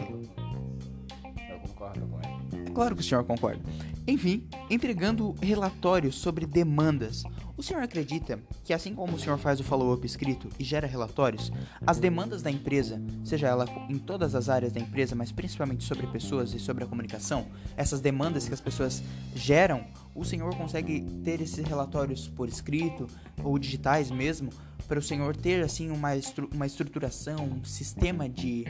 Claro 2.78 2.94
que 2.94 3.02
o 3.02 3.04
senhor 3.04 3.24
concorda. 3.24 3.60
Enfim, 4.06 4.48
entregando 4.70 5.34
relatórios 5.42 6.14
sobre 6.14 6.46
demandas. 6.46 7.24
O 7.56 7.62
senhor 7.62 7.82
acredita 7.82 8.38
que, 8.62 8.72
assim 8.72 8.94
como 8.94 9.16
o 9.16 9.18
senhor 9.18 9.36
faz 9.36 9.58
o 9.58 9.64
follow-up 9.64 10.06
escrito 10.06 10.48
e 10.60 10.62
gera 10.62 10.86
relatórios, 10.86 11.50
as 11.84 11.98
demandas 11.98 12.40
da 12.40 12.52
empresa, 12.52 13.02
seja 13.24 13.48
ela 13.48 13.64
em 13.88 13.98
todas 13.98 14.36
as 14.36 14.48
áreas 14.48 14.72
da 14.72 14.78
empresa, 14.78 15.16
mas 15.16 15.32
principalmente 15.32 15.82
sobre 15.82 16.06
pessoas 16.06 16.54
e 16.54 16.60
sobre 16.60 16.84
a 16.84 16.86
comunicação, 16.86 17.48
essas 17.76 18.00
demandas 18.00 18.46
que 18.46 18.54
as 18.54 18.60
pessoas 18.60 19.02
geram, 19.34 19.84
o 20.14 20.24
senhor 20.24 20.54
consegue 20.54 21.00
ter 21.24 21.40
esses 21.40 21.66
relatórios 21.66 22.28
por 22.28 22.48
escrito 22.48 23.08
ou 23.42 23.58
digitais 23.58 24.08
mesmo, 24.08 24.50
para 24.86 25.00
o 25.00 25.02
senhor 25.02 25.34
ter 25.34 25.64
assim 25.64 25.90
uma, 25.90 26.14
estru 26.14 26.48
uma 26.54 26.64
estruturação, 26.64 27.44
um 27.44 27.64
sistema 27.64 28.28
de, 28.28 28.64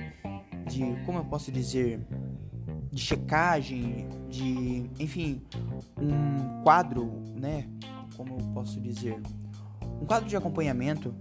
de, 0.67 0.81
como 1.05 1.19
eu 1.19 1.25
posso 1.27 1.53
dizer, 1.53 2.01
de 2.99 3.05
checagem, 3.05 4.09
de, 4.29 4.91
enfim, 4.99 5.41
um 5.97 6.63
quadro, 6.65 7.23
né? 7.37 7.65
como 8.17 8.41
eu 8.41 8.47
posso 8.53 8.81
dizer, 8.81 9.23
um 10.03 10.05
quadro 10.05 10.29
de 10.29 10.37
acompanhamento, 10.37 11.15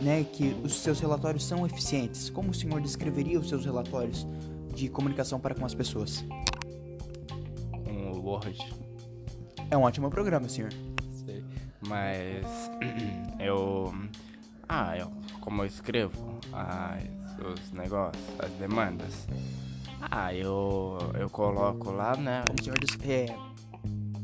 né, 0.00 0.22
que 0.22 0.56
os 0.62 0.76
seus 0.76 1.00
relatórios 1.00 1.44
são 1.44 1.66
eficientes. 1.66 2.30
Como 2.30 2.50
o 2.50 2.54
senhor 2.54 2.80
descreveria 2.80 3.40
os 3.40 3.48
seus 3.48 3.64
relatórios 3.64 4.24
de 4.72 4.88
comunicação 4.88 5.40
para 5.40 5.54
com 5.54 5.66
as 5.66 5.74
pessoas? 5.74 6.24
O 8.14 8.20
Word. 8.20 8.56
É 9.68 9.76
um 9.76 9.82
ótimo 9.82 10.08
programa, 10.08 10.48
senhor. 10.48 10.72
Sei. 11.24 11.44
Mas 11.88 12.46
eu 13.40 13.92
ah, 14.68 14.96
eu 14.96 15.10
como 15.40 15.62
eu 15.62 15.66
escrevo 15.66 16.38
as, 16.52 17.02
os 17.44 17.72
negócios, 17.72 18.24
as 18.38 18.50
demandas. 18.52 19.26
Ah, 20.10 20.34
eu 20.34 20.98
eu 21.18 21.30
coloco 21.30 21.90
lá, 21.90 22.16
né? 22.16 22.42
O 22.52 22.62
senhor 22.62 22.78
é, 23.08 23.26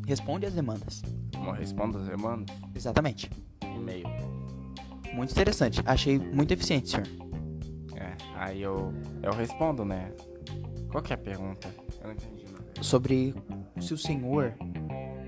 responde 0.06 0.46
as 0.46 0.54
demandas. 0.54 1.02
Como 1.34 1.52
respondo 1.52 1.98
as 1.98 2.06
demandas? 2.06 2.56
Exatamente. 2.74 3.30
E-mail. 3.62 4.06
Muito 5.14 5.30
interessante. 5.30 5.80
Achei 5.86 6.18
muito 6.18 6.52
eficiente, 6.52 6.90
senhor. 6.90 7.06
É, 7.96 8.16
aí 8.36 8.62
eu, 8.62 8.92
eu 9.22 9.32
respondo, 9.32 9.84
né? 9.84 10.12
Qual 10.90 11.02
que 11.02 11.12
é 11.12 11.14
a 11.14 11.18
pergunta? 11.18 11.68
Eu 12.00 12.08
não 12.08 12.12
entendi. 12.12 12.46
Sobre 12.80 13.34
se 13.80 13.92
o 13.92 13.98
senhor 13.98 14.54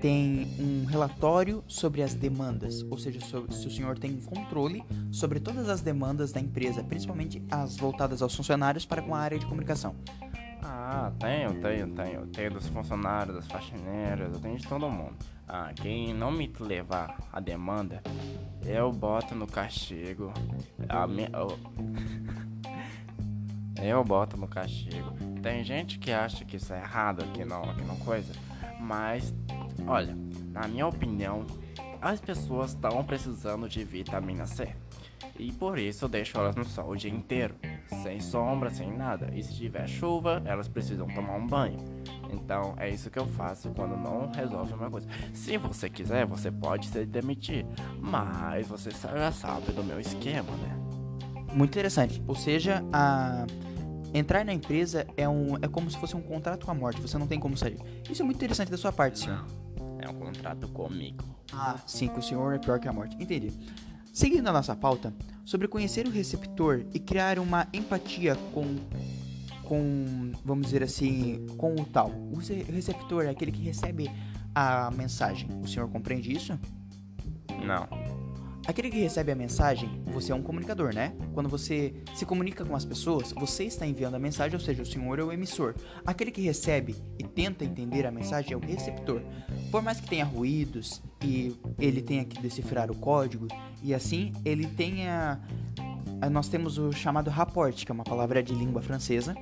tem 0.01 0.47
um 0.59 0.85
relatório 0.85 1.63
sobre 1.67 2.01
as 2.01 2.15
demandas, 2.15 2.81
ou 2.89 2.97
seja, 2.97 3.19
sobre, 3.21 3.53
se 3.53 3.67
o 3.67 3.71
senhor 3.71 3.99
tem 3.99 4.19
controle 4.21 4.83
sobre 5.11 5.39
todas 5.39 5.69
as 5.69 5.81
demandas 5.81 6.31
da 6.31 6.39
empresa, 6.39 6.83
principalmente 6.83 7.41
as 7.51 7.77
voltadas 7.77 8.21
aos 8.21 8.35
funcionários 8.35 8.85
para 8.85 9.01
com 9.01 9.13
a 9.13 9.19
área 9.19 9.37
de 9.37 9.45
comunicação. 9.45 9.95
Ah, 10.93 11.09
tenho, 11.17 11.53
tenho, 11.61 11.87
tenho. 11.95 12.27
Tenho 12.27 12.51
dos 12.51 12.67
funcionários, 12.67 13.33
das 13.33 13.47
faxineiras, 13.47 14.33
eu 14.33 14.41
tenho 14.41 14.57
de 14.57 14.67
todo 14.67 14.89
mundo. 14.89 15.15
Ah, 15.47 15.71
quem 15.73 16.13
não 16.13 16.29
me 16.29 16.51
levar 16.59 17.17
a 17.31 17.39
demanda, 17.39 18.03
eu 18.65 18.91
boto 18.91 19.33
no 19.33 19.47
castigo. 19.47 20.33
A 20.89 21.07
eu... 21.39 21.57
eu 23.81 24.03
boto 24.03 24.35
no 24.35 24.49
castigo. 24.49 25.13
Tem 25.41 25.63
gente 25.63 25.97
que 25.97 26.11
acha 26.11 26.43
que 26.43 26.57
isso 26.57 26.73
é 26.73 26.81
errado, 26.81 27.25
que 27.31 27.45
não, 27.45 27.61
que 27.73 27.85
não 27.85 27.95
coisa. 27.95 28.33
Mas, 28.77 29.33
olha, 29.87 30.13
na 30.49 30.67
minha 30.67 30.87
opinião, 30.87 31.45
as 32.01 32.19
pessoas 32.19 32.71
estão 32.71 33.01
precisando 33.05 33.69
de 33.69 33.81
vitamina 33.85 34.45
C. 34.45 34.75
E 35.39 35.53
por 35.53 35.79
isso 35.79 36.03
eu 36.03 36.09
deixo 36.09 36.37
elas 36.37 36.53
no 36.53 36.65
sol 36.65 36.89
o 36.89 36.97
dia 36.97 37.09
inteiro, 37.09 37.55
sem 38.01 38.19
sombra, 38.19 38.69
sem 38.69 38.91
nada. 38.95 39.29
E 39.33 39.43
se 39.43 39.53
tiver 39.53 39.87
chuva, 39.87 40.41
elas 40.45 40.67
precisam 40.67 41.07
tomar 41.07 41.35
um 41.35 41.45
banho. 41.45 41.77
Então 42.31 42.73
é 42.77 42.89
isso 42.89 43.09
que 43.09 43.19
eu 43.19 43.27
faço 43.27 43.69
quando 43.71 43.97
não 43.97 44.31
resolve 44.31 44.73
uma 44.73 44.89
coisa. 44.89 45.07
Se 45.33 45.57
você 45.57 45.89
quiser, 45.89 46.25
você 46.25 46.51
pode 46.51 46.87
se 46.87 47.05
demitir, 47.05 47.65
mas 47.99 48.67
você 48.67 48.89
já 48.91 49.31
sabe 49.31 49.71
do 49.71 49.83
meu 49.83 49.99
esquema, 49.99 50.51
né? 50.57 50.77
Muito 51.53 51.71
interessante. 51.71 52.23
Ou 52.27 52.35
seja, 52.35 52.83
a 52.93 53.45
entrar 54.13 54.45
na 54.45 54.53
empresa 54.53 55.05
é 55.17 55.27
um 55.27 55.57
é 55.61 55.67
como 55.67 55.89
se 55.89 55.97
fosse 55.97 56.15
um 56.15 56.21
contrato 56.21 56.65
com 56.65 56.71
a 56.71 56.75
morte. 56.75 57.01
Você 57.01 57.17
não 57.17 57.27
tem 57.27 57.39
como 57.39 57.57
sair. 57.57 57.77
Isso 58.09 58.21
é 58.21 58.25
muito 58.25 58.37
interessante 58.37 58.71
da 58.71 58.77
sua 58.77 58.91
parte, 58.91 59.19
senhor. 59.19 59.45
É 59.99 60.09
um 60.09 60.13
contrato 60.13 60.67
comigo. 60.69 61.23
Ah, 61.53 61.77
sim, 61.85 62.07
que 62.07 62.19
o 62.19 62.23
senhor 62.23 62.55
é 62.55 62.57
pior 62.57 62.79
que 62.79 62.87
a 62.87 62.93
morte. 62.93 63.15
Entendi. 63.21 63.51
Seguindo 64.11 64.47
a 64.47 64.51
nossa 64.51 64.75
pauta, 64.75 65.13
sobre 65.45 65.69
conhecer 65.69 66.05
o 66.05 66.11
receptor 66.11 66.85
e 66.93 66.99
criar 66.99 67.39
uma 67.39 67.67
empatia 67.71 68.35
com, 68.53 68.75
com, 69.63 70.33
vamos 70.43 70.65
dizer 70.65 70.83
assim, 70.83 71.45
com 71.57 71.73
o 71.75 71.85
tal. 71.85 72.09
O 72.09 72.37
receptor 72.73 73.23
é 73.23 73.29
aquele 73.29 73.53
que 73.53 73.61
recebe 73.61 74.11
a 74.53 74.91
mensagem. 74.91 75.47
O 75.63 75.67
senhor 75.67 75.87
compreende 75.89 76.35
isso? 76.35 76.59
Não. 77.65 77.87
Aquele 78.67 78.91
que 78.91 78.99
recebe 78.99 79.31
a 79.31 79.35
mensagem, 79.35 80.03
você 80.07 80.33
é 80.33 80.35
um 80.35 80.43
comunicador, 80.43 80.93
né? 80.93 81.13
Quando 81.33 81.47
você 81.47 81.95
se 82.13 82.25
comunica 82.25 82.65
com 82.65 82.75
as 82.75 82.83
pessoas, 82.83 83.31
você 83.31 83.63
está 83.63 83.87
enviando 83.87 84.15
a 84.15 84.19
mensagem, 84.19 84.53
ou 84.53 84.59
seja, 84.63 84.83
o 84.83 84.85
senhor 84.85 85.19
é 85.19 85.23
o 85.23 85.31
emissor. 85.31 85.73
Aquele 86.05 86.31
que 86.31 86.41
recebe 86.41 86.95
e 87.17 87.23
tenta 87.23 87.63
entender 87.63 88.05
a 88.05 88.11
mensagem 88.11 88.51
é 88.51 88.57
o 88.57 88.59
receptor. 88.59 89.21
Por 89.71 89.81
mais 89.81 90.01
que 90.01 90.07
tenha 90.07 90.25
ruídos 90.25 91.01
e 91.23 91.55
ele 91.79 92.01
tenha 92.01 92.25
que 92.25 92.41
decifrar 92.41 92.91
o 92.91 92.95
código 92.95 93.47
e 93.83 93.93
assim 93.93 94.31
ele 94.43 94.67
tenha 94.67 95.39
nós 96.29 96.47
temos 96.47 96.77
o 96.77 96.91
chamado 96.91 97.29
rapport, 97.29 97.73
que 97.83 97.91
é 97.91 97.93
uma 97.93 98.03
palavra 98.03 98.43
de 98.43 98.53
língua 98.53 98.81
francesa, 98.81 99.35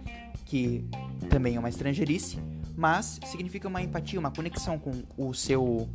que 0.46 0.86
também 1.30 1.56
é 1.56 1.60
uma 1.60 1.68
estrangeirice, 1.68 2.40
mas 2.78 3.20
significa 3.26 3.68
uma 3.68 3.82
empatia, 3.82 4.20
uma 4.20 4.32
conexão 4.32 4.80
com 4.80 5.04
o 5.18 5.34
seu 5.34 5.90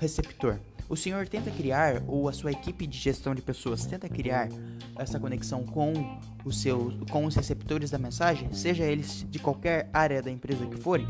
receptor. 0.00 0.58
O 0.88 0.96
senhor 0.96 1.28
tenta 1.28 1.50
criar, 1.50 2.02
ou 2.06 2.28
a 2.28 2.32
sua 2.32 2.52
equipe 2.52 2.86
de 2.86 2.96
gestão 2.96 3.34
de 3.34 3.42
pessoas 3.42 3.84
tenta 3.84 4.08
criar 4.08 4.48
essa 4.96 5.20
conexão 5.20 5.64
com, 5.64 5.92
o 6.44 6.52
seu, 6.52 6.98
com 7.10 7.26
os 7.26 7.34
receptores 7.34 7.90
da 7.90 7.98
mensagem, 7.98 8.52
seja 8.54 8.84
eles 8.84 9.26
de 9.28 9.38
qualquer 9.38 9.90
área 9.92 10.22
da 10.22 10.30
empresa 10.30 10.64
que 10.64 10.76
forem? 10.76 11.06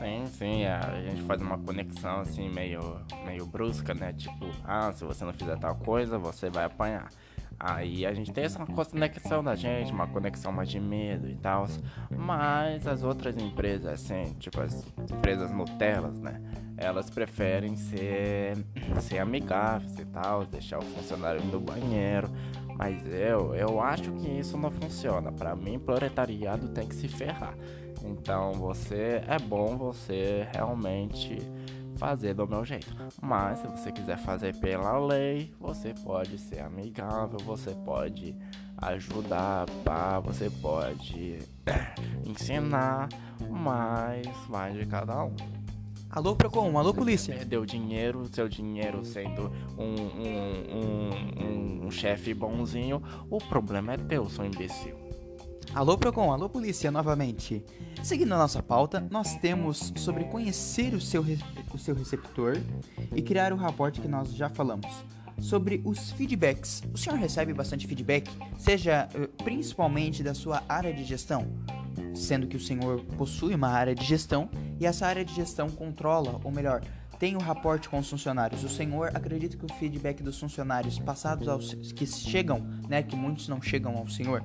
Sim, 0.00 0.26
sim, 0.26 0.64
a 0.64 0.98
gente 1.02 1.20
faz 1.24 1.42
uma 1.42 1.58
conexão 1.58 2.20
assim 2.20 2.48
meio, 2.48 2.80
meio 3.26 3.44
brusca, 3.44 3.92
né? 3.92 4.14
Tipo, 4.14 4.46
ah, 4.64 4.90
se 4.92 5.04
você 5.04 5.26
não 5.26 5.32
fizer 5.34 5.58
tal 5.58 5.76
coisa, 5.76 6.18
você 6.18 6.48
vai 6.48 6.64
apanhar. 6.64 7.08
Aí 7.58 8.06
a 8.06 8.14
gente 8.14 8.32
tem 8.32 8.44
essa 8.44 8.64
conexão 8.64 9.44
da 9.44 9.54
gente, 9.54 9.92
uma 9.92 10.06
conexão 10.06 10.50
mais 10.50 10.70
de 10.70 10.80
medo 10.80 11.28
e 11.28 11.36
tal. 11.36 11.66
Mas 12.08 12.86
as 12.86 13.02
outras 13.02 13.36
empresas, 13.36 13.86
assim, 13.92 14.32
tipo 14.38 14.58
as 14.62 14.86
empresas 15.12 15.50
Nutelas, 15.50 16.18
né? 16.18 16.40
Elas 16.78 17.10
preferem 17.10 17.76
ser, 17.76 18.56
ser 19.02 19.18
amigáveis 19.18 19.98
e 19.98 20.06
tal, 20.06 20.46
deixar 20.46 20.78
o 20.78 20.82
funcionário 20.82 21.44
no 21.44 21.60
banheiro. 21.60 22.30
Mas 22.78 23.06
eu, 23.06 23.54
eu 23.54 23.78
acho 23.82 24.10
que 24.12 24.28
isso 24.28 24.56
não 24.56 24.70
funciona. 24.70 25.30
Para 25.30 25.54
mim, 25.54 25.78
proletariado 25.78 26.68
tem 26.68 26.88
que 26.88 26.94
se 26.94 27.06
ferrar. 27.06 27.54
Então 28.04 28.52
você 28.52 29.22
é 29.26 29.38
bom 29.38 29.76
você 29.76 30.46
realmente 30.52 31.38
fazer 31.96 32.34
do 32.34 32.46
meu 32.46 32.64
jeito. 32.64 32.94
Mas 33.20 33.58
se 33.58 33.66
você 33.66 33.92
quiser 33.92 34.18
fazer 34.18 34.56
pela 34.56 34.98
lei, 34.98 35.52
você 35.60 35.92
pode 36.02 36.38
ser 36.38 36.60
amigável, 36.60 37.38
você 37.44 37.74
pode 37.84 38.34
ajudar, 38.78 39.66
pá, 39.84 40.18
você 40.18 40.48
pode 40.48 41.38
ensinar, 42.26 43.08
mas 43.50 44.26
vai 44.48 44.72
de 44.72 44.86
cada 44.86 45.24
um. 45.24 45.36
Alô 46.08 46.34
Procon, 46.34 46.76
alô 46.76 46.92
polícia. 46.92 47.34
Perdeu 47.36 47.64
dinheiro, 47.64 48.26
seu 48.32 48.48
dinheiro 48.48 49.04
sendo 49.04 49.52
um, 49.78 49.84
um, 49.84 50.74
um, 50.74 51.44
um, 51.44 51.86
um 51.86 51.90
chefe 51.90 52.34
bonzinho, 52.34 53.00
o 53.30 53.38
problema 53.38 53.92
é 53.92 53.96
teu, 53.96 54.28
seu 54.28 54.44
imbecil. 54.44 55.09
Alô 55.72 55.96
Procon, 55.96 56.32
alô 56.32 56.48
polícia 56.48 56.90
novamente. 56.90 57.64
Seguindo 58.02 58.34
a 58.34 58.38
nossa 58.38 58.60
pauta, 58.60 59.06
nós 59.08 59.36
temos 59.36 59.92
sobre 59.96 60.24
conhecer 60.24 60.94
o 60.94 61.00
seu, 61.00 61.24
o 61.72 61.78
seu 61.78 61.94
receptor 61.94 62.56
e 63.14 63.22
criar 63.22 63.52
o 63.52 63.56
raporte 63.56 64.00
que 64.00 64.08
nós 64.08 64.34
já 64.34 64.48
falamos. 64.48 64.88
Sobre 65.38 65.80
os 65.84 66.10
feedbacks. 66.10 66.82
O 66.92 66.98
senhor 66.98 67.18
recebe 67.18 67.54
bastante 67.54 67.86
feedback, 67.86 68.28
seja 68.58 69.08
eh, 69.14 69.28
principalmente 69.44 70.22
da 70.22 70.34
sua 70.34 70.62
área 70.68 70.92
de 70.92 71.04
gestão? 71.04 71.46
sendo 72.14 72.46
que 72.46 72.56
o 72.56 72.60
senhor 72.60 73.00
possui 73.16 73.54
uma 73.54 73.68
área 73.68 73.94
de 73.94 74.04
gestão 74.04 74.48
e 74.78 74.86
essa 74.86 75.06
área 75.06 75.24
de 75.24 75.34
gestão 75.34 75.68
controla, 75.68 76.40
ou 76.42 76.50
melhor, 76.50 76.82
tem 77.18 77.36
o 77.36 77.38
raporte 77.38 77.88
com 77.88 77.98
os 77.98 78.08
funcionários. 78.08 78.64
O 78.64 78.68
senhor 78.68 79.10
acredita 79.14 79.56
que 79.56 79.64
o 79.64 79.74
feedback 79.74 80.22
dos 80.22 80.38
funcionários 80.38 80.98
passados 80.98 81.48
aos 81.48 81.74
que 81.92 82.06
chegam, 82.06 82.60
né, 82.88 83.02
que 83.02 83.14
muitos 83.14 83.46
não 83.46 83.60
chegam 83.60 83.96
ao 83.96 84.08
senhor, 84.08 84.42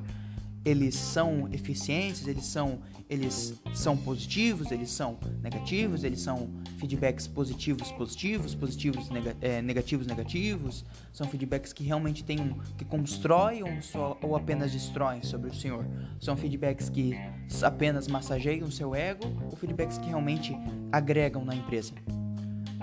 eles 0.66 0.96
são 0.96 1.48
eficientes, 1.54 2.28
eles 2.28 2.46
são 2.46 2.82
eles 3.08 3.54
são 3.76 3.96
positivos, 3.96 4.72
eles 4.72 4.90
são 4.90 5.20
negativos, 5.42 6.04
eles 6.04 6.20
são 6.20 6.50
feedbacks 6.80 7.28
positivos 7.28 7.92
positivos, 7.92 8.56
positivos 8.56 9.08
é, 9.42 9.62
negativos 9.62 10.08
negativos, 10.08 10.84
são 11.14 11.28
feedbacks 11.28 11.72
que 11.72 11.84
realmente 11.84 12.24
têm 12.24 12.42
um, 12.42 12.58
que 12.76 12.84
constroem 12.84 13.62
ou, 13.62 14.18
ou 14.24 14.36
apenas 14.36 14.72
destroem 14.72 15.22
sobre 15.22 15.52
o 15.52 15.54
senhor, 15.54 15.86
são 16.20 16.36
feedbacks 16.36 16.90
que 16.90 17.14
apenas 17.62 18.08
massageiam 18.08 18.68
o 18.68 18.72
seu 18.72 18.96
ego 18.96 19.26
ou 19.46 19.56
feedbacks 19.56 20.00
que 20.00 20.08
realmente 20.08 20.58
agregam 20.92 21.46
na 21.46 21.54
empresa. 21.54 21.94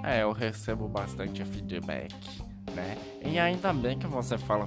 É, 0.05 0.23
eu 0.23 0.33
recebo 0.33 0.89
bastante 0.89 1.45
feedback, 1.45 2.15
né? 2.75 2.97
E 3.25 3.39
ainda 3.39 3.73
bem 3.73 3.99
que 3.99 4.07
você 4.07 4.39
fala 4.39 4.67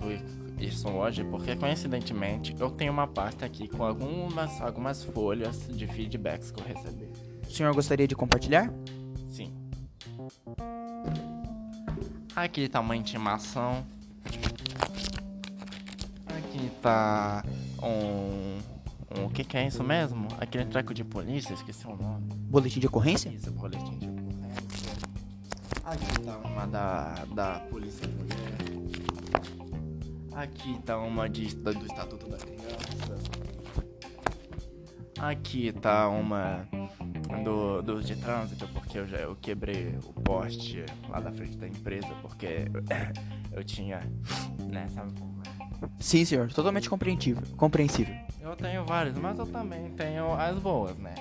isso 0.59 0.87
hoje, 0.89 1.23
porque 1.23 1.55
coincidentemente 1.55 2.55
eu 2.59 2.69
tenho 2.69 2.91
uma 2.91 3.07
pasta 3.07 3.45
aqui 3.45 3.67
com 3.67 3.83
algumas, 3.83 4.61
algumas 4.61 5.03
folhas 5.03 5.67
de 5.67 5.85
feedbacks 5.87 6.51
que 6.51 6.59
eu 6.59 6.65
recebi. 6.65 7.07
O 7.47 7.51
senhor 7.51 7.73
gostaria 7.73 8.07
de 8.07 8.15
compartilhar? 8.15 8.71
Sim. 9.29 9.53
Aqui 12.35 12.67
tá 12.67 12.79
uma 12.79 12.95
intimação. 12.95 13.85
Aqui 16.25 16.71
tá 16.81 17.43
um. 17.81 18.59
um 19.17 19.25
o 19.25 19.29
que, 19.29 19.43
que 19.43 19.57
é 19.57 19.67
isso 19.67 19.83
mesmo? 19.83 20.27
Aquele 20.39 20.65
treco 20.65 20.93
de 20.93 21.03
polícia, 21.03 21.53
esqueci 21.53 21.85
o 21.85 21.95
nome. 21.95 22.27
Boletim 22.49 22.79
de 22.79 22.87
ocorrência? 22.87 23.29
Isso, 23.29 23.51
boletim 23.51 23.97
de 23.97 24.09
ocorrência. 24.09 24.25
Aqui 25.83 26.21
tá 26.25 26.37
uma 26.37 26.65
da, 26.65 27.25
da 27.33 27.59
Polícia 27.69 28.07
Mulher. 28.07 28.74
Aqui 30.35 30.77
tá 30.85 30.97
uma 30.97 31.29
de, 31.29 31.55
do 31.55 31.85
Estatuto 31.85 32.29
da 32.29 32.37
Criança. 32.37 33.15
Aqui 35.17 35.71
tá 35.71 36.09
uma 36.09 36.67
do, 37.41 37.81
do 37.81 38.03
de 38.03 38.17
trânsito, 38.17 38.67
porque 38.73 38.99
eu 38.99 39.07
já 39.07 39.17
eu 39.17 39.35
quebrei 39.37 39.97
o 40.03 40.13
poste 40.21 40.83
lá 41.07 41.21
da 41.21 41.31
frente 41.31 41.57
da 41.57 41.67
empresa, 41.67 42.13
porque 42.21 42.65
eu 43.53 43.63
tinha. 43.63 44.01
né, 44.69 44.87
sabe 44.89 45.17
como 45.17 45.41
é? 45.41 45.45
Sim, 45.99 46.25
senhor, 46.25 46.51
totalmente 46.51 46.89
compreensível. 46.89 47.43
compreensível. 47.55 48.15
Eu 48.41 48.55
tenho 48.57 48.83
vários, 48.85 49.17
mas 49.17 49.39
eu 49.39 49.45
também 49.45 49.89
tenho 49.91 50.33
as 50.33 50.59
boas, 50.59 50.97
né? 50.97 51.15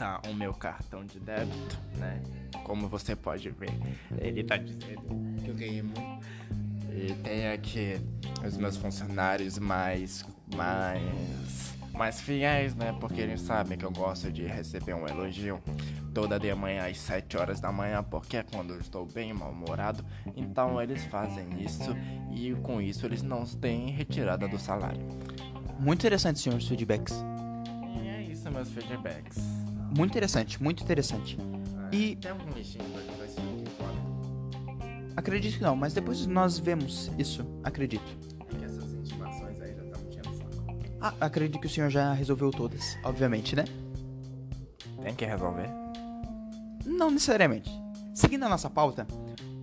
Tá 0.00 0.18
o 0.30 0.34
meu 0.34 0.54
cartão 0.54 1.04
de 1.04 1.20
débito, 1.20 1.78
né? 1.98 2.22
Como 2.64 2.88
você 2.88 3.14
pode 3.14 3.50
ver, 3.50 3.68
ele 4.18 4.42
tá 4.42 4.56
dizendo 4.56 5.02
que 5.44 5.50
eu 5.50 5.54
ganhei 5.54 5.82
muito. 5.82 6.26
E 6.90 7.12
tem 7.22 7.48
aqui 7.48 8.00
os 8.44 8.56
meus 8.56 8.78
funcionários 8.78 9.58
mais. 9.58 10.24
mais. 10.56 11.76
mais 11.92 12.18
fiéis, 12.18 12.74
né? 12.74 12.96
Porque 12.98 13.20
eles 13.20 13.42
sabem 13.42 13.76
que 13.76 13.84
eu 13.84 13.90
gosto 13.90 14.32
de 14.32 14.46
receber 14.46 14.94
um 14.94 15.06
elogio 15.06 15.62
toda 16.14 16.38
de 16.40 16.52
manhã 16.54 16.86
às 16.86 16.98
7 16.98 17.36
horas 17.36 17.60
da 17.60 17.70
manhã, 17.70 18.02
porque 18.02 18.38
é 18.38 18.42
quando 18.42 18.72
eu 18.72 18.80
estou 18.80 19.04
bem 19.04 19.34
mal-humorado. 19.34 20.02
Então 20.34 20.80
eles 20.80 21.04
fazem 21.04 21.62
isso 21.62 21.94
e 22.32 22.54
com 22.62 22.80
isso 22.80 23.04
eles 23.04 23.22
não 23.22 23.44
têm 23.44 23.90
retirada 23.90 24.48
do 24.48 24.58
salário. 24.58 25.06
Muito 25.78 26.00
interessante, 26.00 26.40
senhor, 26.40 26.56
os 26.56 26.66
feedbacks. 26.66 27.22
E 28.02 28.08
é 28.08 28.22
isso, 28.22 28.50
meus 28.50 28.70
feedbacks. 28.70 29.59
Muito 29.96 30.12
interessante, 30.12 30.62
muito 30.62 30.82
interessante. 30.82 31.36
E 31.92 32.16
tem 32.16 32.30
algum 32.30 32.44
jogar 32.44 33.24
esse 33.24 33.40
aqui 33.40 33.64
fora? 33.76 34.10
acredito 35.16 35.58
que 35.58 35.62
não, 35.62 35.76
mas 35.76 35.92
depois 35.92 36.26
nós 36.26 36.58
vemos 36.58 37.10
isso, 37.18 37.44
acredito. 37.62 38.02
É 38.40 38.54
que 38.56 38.64
essas 38.64 38.92
intimações 38.92 39.60
aí 39.60 39.74
já 39.74 39.82
estão 39.82 40.00
o 40.30 40.34
saco. 40.34 40.76
Ah, 41.00 41.14
acredito 41.20 41.60
que 41.60 41.66
o 41.66 41.70
senhor 41.70 41.90
já 41.90 42.12
resolveu 42.12 42.50
todas, 42.50 42.96
obviamente, 43.04 43.54
né? 43.56 43.64
Tem 45.02 45.14
que 45.14 45.24
resolver? 45.24 45.68
Não 46.84 47.10
necessariamente. 47.10 47.70
Seguindo 48.14 48.44
a 48.44 48.48
nossa 48.48 48.68
pauta, 48.68 49.06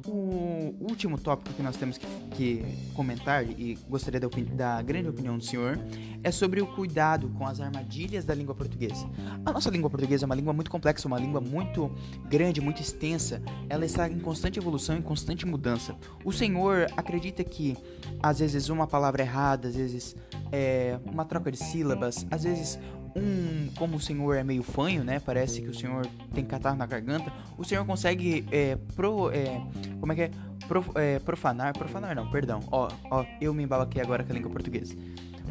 o 0.06 0.76
último 0.80 1.18
tópico 1.18 1.54
que 1.54 1.62
nós 1.62 1.76
temos 1.78 1.98
que, 1.98 2.06
que 2.38 2.64
comentar 2.94 3.44
e 3.44 3.78
gostaria 3.90 4.20
da, 4.20 4.28
da 4.54 4.82
grande 4.84 5.10
opinião 5.10 5.40
do 5.40 5.44
senhor 5.44 5.80
é 6.24 6.30
sobre 6.30 6.62
o 6.62 6.68
cuidado 6.68 7.30
com 7.30 7.48
as 7.48 7.60
armadilhas 7.60 8.24
da 8.24 8.36
língua 8.36 8.54
portuguesa. 8.54 9.10
A 9.44 9.52
nossa 9.52 9.72
língua 9.72 9.90
portuguesa 9.90 10.26
é 10.26 10.28
uma 10.28 10.36
língua 10.36 10.54
muito 10.54 10.70
complexa, 10.70 11.08
uma 11.08 11.18
língua 11.18 11.42
muito 11.42 11.92
grande, 12.30 12.62
muito 12.62 12.80
extensa. 12.80 13.42
Ela 13.68 13.86
está 13.86 14.08
em 14.08 14.20
constante 14.20 14.60
evolução, 14.60 14.96
em 14.96 15.02
constante 15.02 15.48
mudança. 15.48 15.96
O 16.24 16.32
senhor 16.32 16.86
acredita 16.96 17.44
que 17.44 17.76
às 18.22 18.38
vezes 18.40 18.70
uma 18.70 18.86
palavra 18.86 19.24
errada, 19.24 19.68
às 19.68 19.76
vezes 19.76 20.16
é, 20.52 21.00
uma 21.06 21.26
troca 21.26 21.52
de 21.52 21.58
sílabas, 21.58 22.26
às 22.30 22.44
vezes 22.44 22.78
um, 23.18 23.70
como 23.78 23.98
o 23.98 24.00
senhor 24.00 24.34
é 24.36 24.44
meio 24.44 24.64
fanho, 24.64 25.04
né? 25.04 25.20
Parece 25.20 25.62
que 25.62 25.68
o 25.68 25.74
senhor 25.74 26.06
tem 26.34 26.46
catarro 26.46 26.78
na 26.78 26.86
garganta. 26.86 27.32
O 27.58 27.64
senhor 27.64 27.86
consegue 27.86 28.46
é, 28.52 28.76
pro, 28.96 29.32
é, 29.32 29.62
como 30.00 30.12
é 30.12 30.16
que 30.16 30.22
é? 30.22 30.32
Pro- 30.68 30.92
é, 30.96 31.20
profanar, 31.20 31.74
profanar 31.78 32.16
não, 32.16 32.30
perdão. 32.30 32.60
Ó, 32.72 32.90
ó, 33.10 33.26
eu 33.42 33.54
me 33.54 33.64
embalaquei 33.64 34.02
agora 34.02 34.24
com 34.24 34.32
a 34.32 34.36
língua 34.36 34.52
portuguesa. 34.52 34.96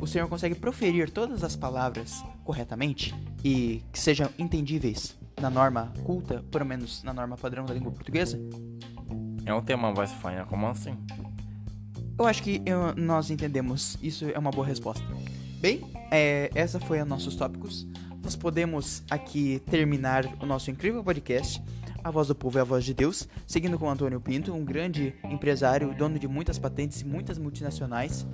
O 0.00 0.06
senhor 0.06 0.28
consegue 0.28 0.54
proferir 0.54 1.10
todas 1.10 1.42
as 1.42 1.56
palavras 1.56 2.22
corretamente 2.44 3.14
e 3.42 3.82
que 3.92 3.98
sejam 3.98 4.28
entendíveis 4.38 5.16
na 5.40 5.48
norma 5.48 5.92
culta, 6.04 6.44
pelo 6.50 6.66
menos 6.66 7.02
na 7.02 7.12
norma 7.14 7.36
padrão 7.36 7.64
da 7.64 7.72
língua 7.74 7.90
portuguesa? 7.92 8.38
Eu 9.46 9.62
tenho 9.62 9.78
uma 9.78 9.92
voz 9.94 10.12
fanha, 10.12 10.44
como 10.44 10.66
assim? 10.66 10.94
Eu 12.18 12.26
acho 12.26 12.42
que 12.42 12.60
eu- 12.66 12.94
nós 12.96 13.30
entendemos. 13.30 13.98
Isso 14.02 14.26
é 14.28 14.38
uma 14.38 14.50
boa 14.50 14.66
resposta. 14.66 15.04
Bem, 15.58 15.80
é, 16.10 16.50
essa 16.54 16.78
foi 16.78 17.00
os 17.00 17.08
nossos 17.08 17.34
tópicos. 17.34 17.86
Nós 18.22 18.36
podemos 18.36 19.02
aqui 19.10 19.60
terminar 19.70 20.26
o 20.40 20.46
nosso 20.46 20.70
incrível 20.70 21.02
podcast. 21.02 21.62
A 22.04 22.10
Voz 22.10 22.28
do 22.28 22.34
Povo 22.34 22.58
é 22.58 22.60
a 22.60 22.64
Voz 22.64 22.84
de 22.84 22.92
Deus, 22.92 23.28
seguindo 23.46 23.78
com 23.78 23.86
o 23.86 23.90
Antônio 23.90 24.20
Pinto, 24.20 24.52
um 24.52 24.64
grande 24.64 25.14
empresário, 25.24 25.94
dono 25.94 26.18
de 26.18 26.28
muitas 26.28 26.58
patentes 26.58 27.00
e 27.00 27.04
muitas 27.04 27.38
multinacionais. 27.38 28.26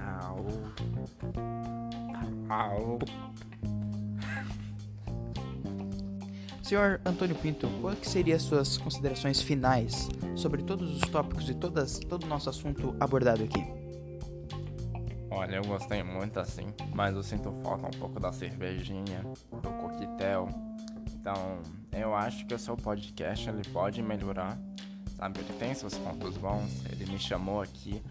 Au. 0.00 0.46
Au. 2.48 2.98
Senhor 6.62 7.00
Antônio 7.04 7.36
Pinto, 7.36 7.68
quais 7.82 8.06
seriam 8.06 8.36
as 8.36 8.42
suas 8.42 8.78
considerações 8.78 9.42
finais 9.42 10.08
sobre 10.34 10.62
todos 10.62 10.96
os 10.96 11.02
tópicos 11.10 11.50
e 11.50 11.54
todas, 11.54 11.98
todo 11.98 12.24
o 12.24 12.26
nosso 12.26 12.48
assunto 12.48 12.94
abordado 12.98 13.42
aqui? 13.42 13.81
Olha, 15.34 15.56
eu 15.56 15.64
gostei 15.64 16.02
muito 16.02 16.38
assim, 16.38 16.66
mas 16.94 17.16
eu 17.16 17.22
sinto 17.22 17.50
falta 17.62 17.86
um 17.86 17.98
pouco 17.98 18.20
da 18.20 18.30
cervejinha, 18.32 19.24
do 19.50 19.70
coquetel. 19.80 20.46
Então, 21.14 21.60
eu 21.90 22.14
acho 22.14 22.44
que 22.46 22.54
o 22.54 22.58
seu 22.58 22.76
podcast 22.76 23.48
ele 23.48 23.62
pode 23.72 24.02
melhorar. 24.02 24.58
Sabe, 25.16 25.40
ele 25.40 25.52
tem 25.58 25.72
seus 25.72 25.96
pontos 25.96 26.36
bons, 26.36 26.84
ele 26.90 27.10
me 27.10 27.18
chamou 27.18 27.62
aqui. 27.62 28.02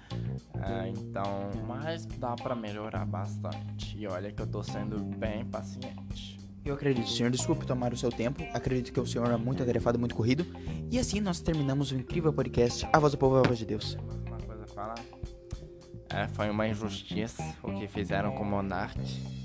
ah, 0.60 0.88
então, 0.88 1.52
mas 1.68 2.06
dá 2.06 2.36
pra 2.36 2.56
melhorar 2.56 3.06
bastante. 3.06 3.98
E 3.98 4.08
olha 4.08 4.32
que 4.32 4.42
eu 4.42 4.48
tô 4.48 4.64
sendo 4.64 4.98
bem 5.18 5.46
paciente. 5.46 6.40
Eu 6.66 6.74
acredito, 6.74 7.10
senhor. 7.10 7.32
Desculpe 7.32 7.66
tomar 7.66 7.94
o 7.94 7.98
seu 7.98 8.10
tempo. 8.10 8.44
Acredito 8.54 8.92
que 8.94 9.00
o 9.00 9.06
senhor 9.06 9.30
é 9.30 9.38
muito 9.38 9.62
atarefado, 9.62 10.00
muito 10.00 10.16
corrido. 10.16 10.46
E 10.90 10.98
assim 10.98 11.20
nós 11.20 11.40
terminamos 11.40 11.92
o 11.92 11.96
incrível 11.96 12.32
podcast 12.34 12.88
A 12.92 13.00
Voz 13.00 13.12
do 13.12 13.18
Povo 13.18 13.38
é 13.38 13.40
a 13.40 13.48
Voz 13.48 13.60
de 13.60 13.66
Deus. 13.66 13.98
É, 16.14 16.28
foi 16.30 16.50
uma 16.50 16.68
injustiça 16.68 17.44
o 17.64 17.74
que 17.74 17.88
fizeram 17.88 18.34
com 18.34 18.44
o 18.44 18.46
Monark. 18.46 19.00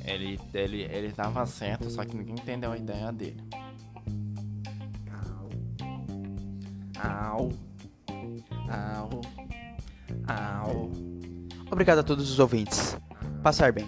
Ele, 0.04 0.38
ele, 0.52 0.82
ele 0.82 1.12
tava 1.12 1.46
certo, 1.46 1.88
só 1.90 2.04
que 2.04 2.16
ninguém 2.16 2.34
entendeu 2.34 2.72
a 2.72 2.76
ideia 2.76 3.12
dele. 3.12 3.42
Au. 7.00 7.50
Au. 8.68 9.20
Au. 10.26 10.90
Obrigado 11.70 11.98
a 11.98 12.02
todos 12.02 12.30
os 12.30 12.38
ouvintes. 12.38 12.96
Passar 13.42 13.72
bem. 13.72 13.86